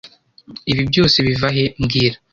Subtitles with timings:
[0.71, 2.17] Ibi byose biva he mbwira